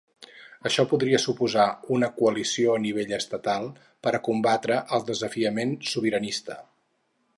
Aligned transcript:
Això 0.67 0.83
podria 0.93 1.19
suposar 1.25 1.65
una 1.97 2.09
coalició 2.21 2.73
a 2.77 2.81
nivell 2.85 3.13
estatal 3.19 3.69
per 4.07 4.15
combatre 4.29 4.79
el 4.99 5.05
desafiament 5.11 5.77
sobiranista. 5.93 6.59